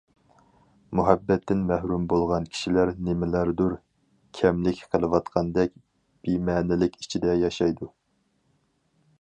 مۇھەببەتتىن 0.99 1.59
مەھرۇم 1.71 2.07
بولغان 2.13 2.47
كىشىلەر 2.55 2.93
نېمىلەردۇر 3.09 3.75
كەملىك 4.39 4.81
قېلىۋاتقاندەك 4.95 5.77
بىمەنىلىك 6.29 7.01
ئىچىدە 7.05 7.37
ياشايدۇ. 7.45 7.95